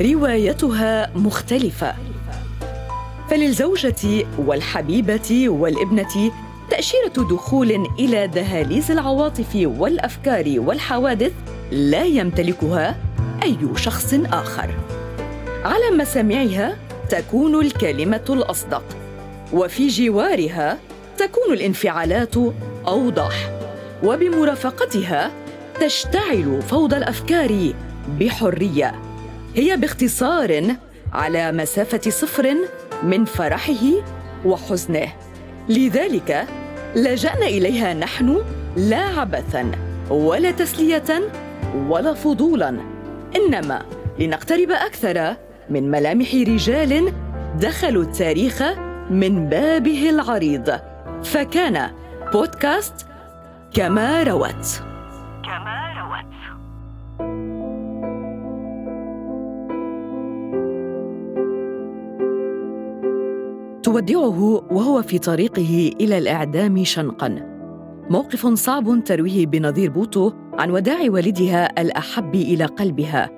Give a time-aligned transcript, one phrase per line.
[0.00, 1.94] روايتها مختلفة
[3.30, 6.32] فللزوجة والحبيبة والابنة
[6.70, 11.32] تأشيرة دخول إلى دهاليز العواطف والأفكار والحوادث
[11.72, 12.96] لا يمتلكها
[13.42, 14.74] أي شخص آخر.
[15.64, 16.76] على مسامعها
[17.08, 18.84] تكون الكلمة الأصدق،
[19.52, 20.78] وفي جوارها
[21.18, 22.34] تكون الانفعالات
[22.86, 23.50] أوضح،
[24.02, 25.30] وبمرافقتها
[25.80, 27.72] تشتعل فوضى الأفكار
[28.20, 29.05] بحرية.
[29.56, 30.76] هي باختصار
[31.12, 32.56] على مسافة صفر
[33.02, 33.84] من فرحه
[34.44, 35.08] وحزنه.
[35.68, 36.46] لذلك
[36.96, 38.42] لجأنا إليها نحن
[38.76, 39.70] لا عبثا
[40.10, 41.30] ولا تسلية
[41.88, 42.76] ولا فضولا.
[43.36, 43.82] إنما
[44.18, 45.36] لنقترب أكثر
[45.70, 47.12] من ملامح رجال
[47.60, 48.62] دخلوا التاريخ
[49.10, 50.80] من بابه العريض.
[51.24, 51.90] فكان
[52.32, 53.06] بودكاست
[53.74, 54.85] كما روت.
[63.96, 67.28] تودعه وهو في طريقه إلى الإعدام شنقا.
[68.10, 73.30] موقف صعب ترويه بنظير بوتو عن وداع والدها الأحب إلى قلبها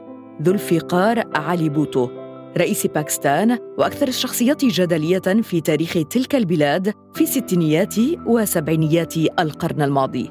[0.43, 2.09] ذو الفقار علي بوتو
[2.57, 7.95] رئيس باكستان وأكثر الشخصيات جدلية في تاريخ تلك البلاد في ستينيات
[8.27, 10.31] وسبعينيات القرن الماضي.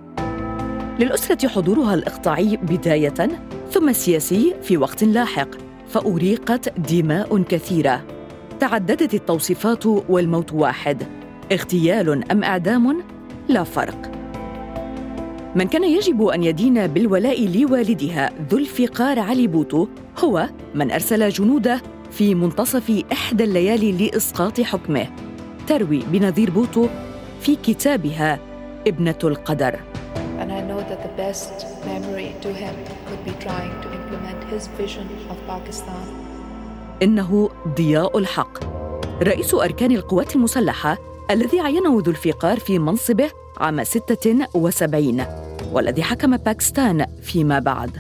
[1.00, 5.50] للأسرة حضورها الإقطاعي بداية ثم السياسي في وقت لاحق
[5.88, 8.17] فاريقت دماء كثيرة.
[8.60, 11.04] تعددت التوصيفات والموت واحد.
[11.52, 13.04] اغتيال أم إعدام؟
[13.50, 14.12] لا فرق.
[15.56, 21.82] من كان يجب أن يدين بالولاء لوالدها ذو الفقار علي بوتو هو من أرسل جنوده
[22.12, 25.08] في منتصف إحدى الليالي لإسقاط حكمه.
[25.68, 26.88] تروي بنظير بوتو
[27.42, 28.40] في كتابها
[28.88, 29.80] ابنة القدر.
[30.40, 32.76] And I know that the best memory to him
[33.10, 36.27] would be trying to implement his vision of Pakistan.
[37.04, 38.64] إنه ضياء الحق.
[39.24, 40.98] رئيس أركان القوات المسلحة
[41.32, 45.26] الذي عينه ذو الفقار في منصبه عام 76
[45.72, 47.92] والذي حكم باكستان فيما بعد.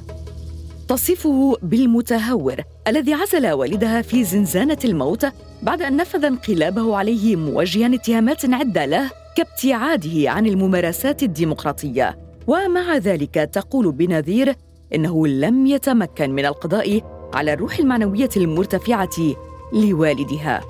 [0.87, 2.55] تصفه بالمتهور
[2.87, 5.25] الذي عزل والدها في زنزانة الموت
[5.63, 12.17] بعد أن نفذ انقلابه عليه موجها اتهامات عدة له كابتعاده عن الممارسات الديمقراطية.
[12.47, 14.55] ومع ذلك تقول بنذير
[14.95, 19.35] إنه لم يتمكن من القضاء على الروح المعنوية المرتفعة
[19.73, 20.61] لوالدها.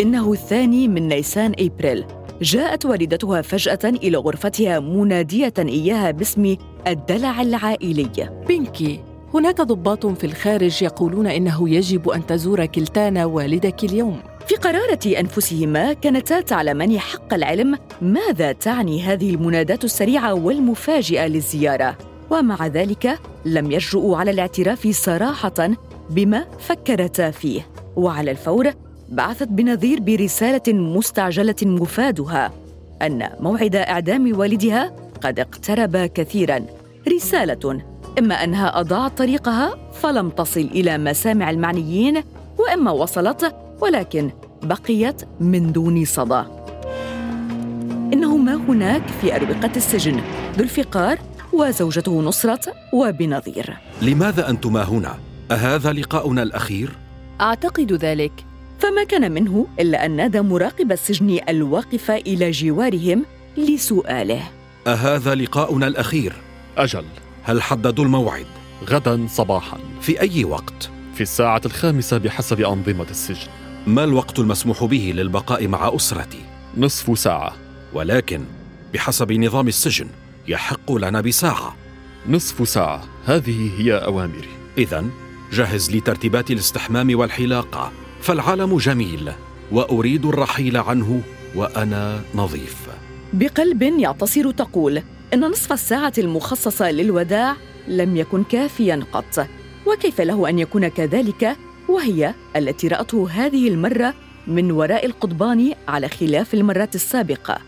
[0.00, 2.04] إنه الثاني من نيسان إبريل.
[2.42, 6.56] جاءت والدتها فجأة إلى غرفتها منادية إياها باسم
[6.86, 8.30] الدلع العائلي.
[8.46, 9.00] بينكي
[9.34, 14.20] هناك ضباط في الخارج يقولون إنه يجب أن تزور كلتانا والدك اليوم.
[14.46, 21.96] في قرارة أنفسهما كانتا تعلمان حق العلم ماذا تعني هذه المنادات السريعة والمفاجئة للزيارة.
[22.30, 25.70] ومع ذلك لم يجرؤوا على الاعتراف صراحة
[26.10, 27.66] بما فكرتا فيه.
[27.96, 28.70] وعلى الفور
[29.08, 32.52] بعثت بنظير برسالة مستعجلة مفادها
[33.02, 36.66] أن موعد إعدام والدها قد اقترب كثيرا.
[37.08, 37.82] رسالة
[38.18, 42.22] إما انها أضاعت طريقها فلم تصل إلى مسامع المعنيين
[42.58, 44.30] وإما وصلت ولكن
[44.62, 46.42] بقيت من دون صدى.
[48.12, 50.20] انه ما هناك في أروقة السجن.
[50.56, 51.18] ذو الفقار
[51.52, 55.18] وزوجته نصرة وبنظير لماذا أنتما هنا؟
[55.50, 56.90] أهذا لقاؤنا الأخير؟
[57.40, 58.32] أعتقد ذلك
[58.78, 63.24] فما كان منه إلا أن نادى مراقب السجن الواقف إلى جوارهم
[63.56, 64.42] لسؤاله
[64.86, 66.32] أهذا لقاؤنا الأخير؟
[66.76, 67.04] أجل
[67.42, 68.46] هل حددوا الموعد؟
[68.88, 73.48] غدا صباحا في أي وقت؟ في الساعة الخامسة بحسب أنظمة السجن
[73.86, 76.42] ما الوقت المسموح به للبقاء مع أسرتي؟
[76.76, 77.54] نصف ساعة
[77.94, 78.44] ولكن
[78.94, 80.06] بحسب نظام السجن
[80.48, 81.76] يحق لنا بساعة.
[82.28, 83.04] نصف ساعة.
[83.26, 84.48] هذه هي أوامري.
[84.78, 85.04] إذا
[85.52, 87.92] جهز لي ترتيبات الاستحمام والحلاقة.
[88.20, 89.32] فالعالم جميل
[89.72, 91.22] وأريد الرحيل عنه
[91.54, 92.86] وأنا نظيف.
[93.32, 95.02] بقلب يعتصر تقول
[95.34, 97.56] إن نصف الساعة المخصصة للوداع
[97.88, 99.46] لم يكن كافيا قط.
[99.86, 101.56] وكيف له أن يكون كذلك؟
[101.88, 104.14] وهي التي رأته هذه المرة
[104.46, 107.58] من وراء القضبان على خلاف المرات السابقة.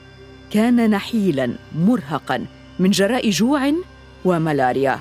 [0.50, 2.46] كان نحيلا مرهقا
[2.80, 3.72] من جراء جوع
[4.24, 5.00] وملاريا.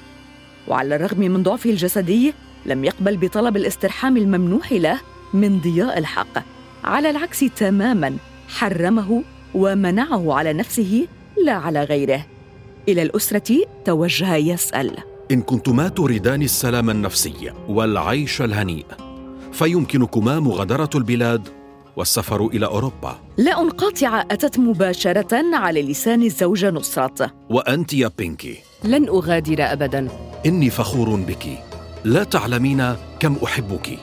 [0.68, 2.34] وعلى الرغم من ضعفه الجسدي
[2.66, 5.00] لم يقبل بطلب الاسترحام الممنوح له
[5.34, 6.44] من ضياء الحق.
[6.84, 8.18] على العكس تماما
[8.48, 9.24] حرمه
[9.56, 11.08] ومنعه على نفسه
[11.46, 12.26] لا على غيره.
[12.90, 14.98] إلى الأسرة توجه يسأل.
[15.32, 18.86] إن كنتما تريدان السلام النفسي والعيش الهنيء
[19.52, 21.48] فيمكنكما مغادرة البلاد
[22.00, 23.20] والسفر إلى أوروبا.
[23.38, 27.32] لا قاطعة أتت مباشرة على لسان الزوجة نصرت.
[27.50, 28.58] وأنت يا بينكي.
[28.84, 30.08] لن أغادر أبدا.
[30.46, 31.64] إني فخور بك.
[32.04, 34.00] لا تعلمين كم أحبك.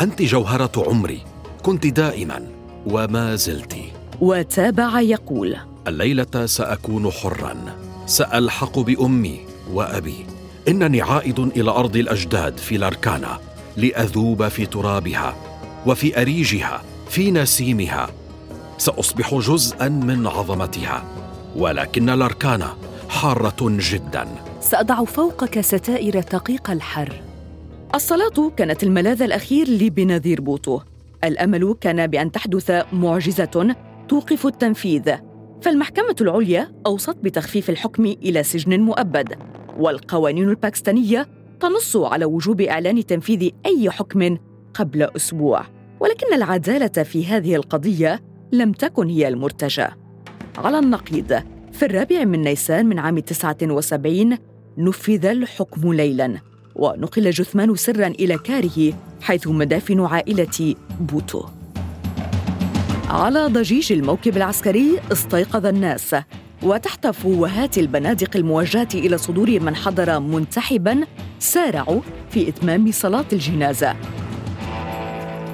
[0.00, 1.20] أنت جوهرة عمري.
[1.62, 2.46] كنت دائما.
[2.86, 3.76] وما زلت.
[4.20, 5.56] وتابع يقول
[5.86, 7.56] الليلة سأكون حرا.
[8.06, 9.40] سألحق بأمي
[9.72, 10.26] وأبي.
[10.68, 13.38] إنني عائد إلى أرض الأجداد في لاركانا
[13.76, 15.36] لأذوب في ترابها.
[15.86, 16.89] وفي أريجها.
[17.10, 18.10] في نسيمها.
[18.78, 21.04] سأصبح جزءا من عظمتها
[21.56, 22.76] ولكن لاركانا
[23.08, 24.28] حارة جدا.
[24.60, 27.22] سأضع فوقك ستائر تقيق الحر.
[27.94, 30.80] الصلاة كانت الملاذ الأخير لبنذير بوتو.
[31.24, 33.74] الأمل كان بأن تحدث معجزة
[34.08, 35.14] توقف التنفيذ.
[35.62, 39.34] فالمحكمة العليا أوصت بتخفيف الحكم إلى سجن مؤبد
[39.78, 41.28] والقوانين الباكستانية
[41.60, 44.36] تنص على وجوب إعلان تنفيذ أي حكم
[44.74, 45.79] قبل أسبوع.
[46.00, 48.20] ولكن العدالة في هذه القضية
[48.52, 49.86] لم تكن هي المرتجى.
[50.58, 51.42] على النقيض
[51.72, 54.36] في الرابع من نيسان من عام 79
[54.78, 56.40] نفذ الحكم ليلاً
[56.74, 61.44] ونقل جثمان سرا إلى كاره حيث مدافن عائلة بوتو.
[63.08, 66.16] على ضجيج الموكب العسكري استيقظ الناس
[66.62, 71.00] وتحت فوهات البنادق الموجهة إلى صدور من حضر منتحبا
[71.38, 72.00] سارعوا
[72.30, 73.96] في إتمام صلاة الجنازة.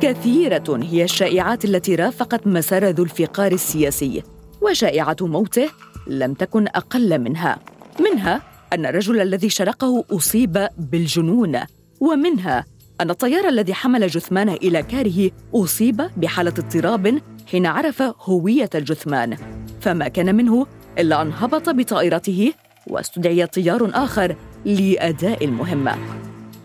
[0.00, 4.22] كثيرة هي الشائعات التي رافقت مسار ذو الفقار السياسي
[4.62, 5.68] وشائعة موته
[6.06, 7.58] لم تكن أقل منها.
[8.00, 11.60] منها أن الرجل الذي شرقه أصيب بالجنون
[12.00, 12.64] ومنها
[13.00, 19.36] أن الطيار الذي حمل جثمانه إلى كاره أصيب بحالة اضطراب حين عرف هوية الجثمان.
[19.80, 20.66] فما كان منه
[20.98, 22.52] إلا أن هبط بطائرته
[22.86, 25.96] واستدعي طيار آخر لأداء المهمة.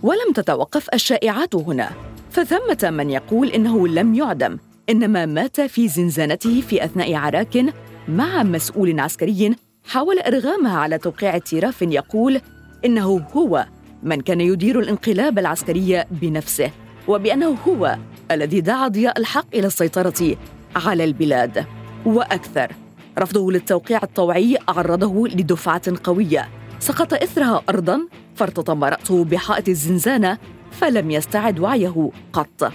[0.04, 2.11] ولم تتوقف الشائعات هنا.
[2.32, 4.58] فثمة من يقول إنه لم يعدم
[4.90, 7.66] إنما مات في زنزانته في أثناء عراك
[8.08, 9.56] مع مسؤول عسكري
[9.88, 12.42] حاول إرغامها على توقيع اعتراف يقول
[12.86, 13.66] إنه هو
[14.04, 16.72] من كان يدير الانقلاب العسكري بنفسه
[17.08, 17.98] وبأنه هو
[18.32, 20.38] الذي دعا ضياء الحق إلى السيطرة
[20.76, 21.66] على البلاد.
[22.06, 22.72] وأكثر
[23.20, 26.50] رفضه للتوقيع الطوعي عرضه لدفعة قوية
[26.80, 30.38] سقط إثرها أرضاً فارتطم رأسه بحائط الزنزانة
[30.72, 32.72] فلم يستعد وعيه قط.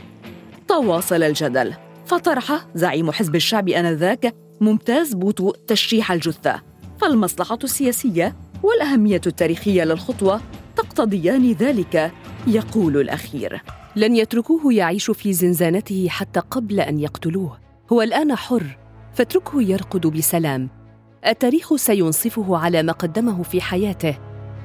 [0.68, 1.74] تواصل الجدل.
[2.06, 6.62] فطرح زعيم حزب الشعب آنذاك ممتاز بوتو تشريح الجثة.
[7.00, 10.40] فالمصلحة السياسية والأهمية التاريخية للخطوة
[10.76, 12.12] تقتضيان ذلك
[12.46, 13.62] يقول الأخير.
[13.96, 17.58] لن يتركوه يعيش في زنزانته حتى قبل أن يقتلوه.
[17.92, 18.78] هو الآن حر
[19.14, 20.70] فاتركه يرقد بسلام.
[21.26, 24.18] التاريخ سينصفه على ما قدمه في حياته.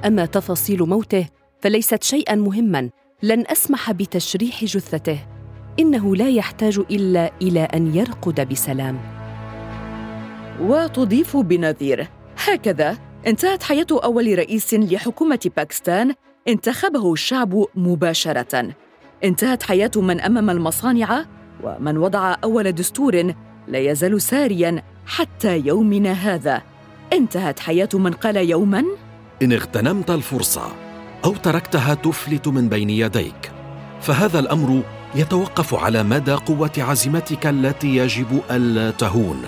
[0.04, 1.26] أما تفاصيل موته
[1.60, 2.90] فليست شيئا مهما.
[3.22, 5.18] لن أسمح بتشريح جثته.
[5.78, 8.98] إنه لا يحتاج إلا إلى أن يرقد بسلام.
[10.60, 12.08] وتضيف بنذير.
[12.48, 16.14] هكذا انتهت حياة أول رئيس لحكومة باكستان.
[16.48, 18.74] انتخبه الشعب مباشرة.
[19.24, 21.24] انتهت حياة من أمم المصانع
[21.62, 23.34] ومن وضع أول دستور
[23.68, 26.62] لا يزال ساريا حتى يومنا هذا.
[27.12, 28.84] انتهت حياة من قال يوما
[29.42, 30.81] إن اغتنمت الفرصة.
[31.24, 33.52] أو تركتها تفلت من بين يديك.
[34.00, 34.82] فهذا الأمر
[35.14, 39.42] يتوقف على مدى قوة عزيمتك التي يجب ألا تهون.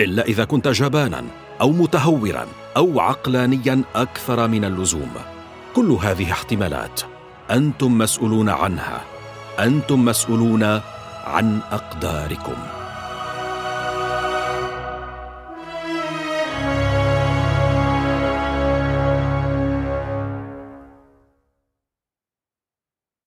[0.00, 1.24] إلا إذا كنت جبانا
[1.60, 5.12] أو متهورا أو عقلانيا أكثر من اللزوم.
[5.76, 7.00] كل هذه احتمالات
[7.50, 9.00] أنتم مسؤولون عنها.
[9.58, 10.80] أنتم مسؤولون
[11.24, 12.77] عن أقداركم.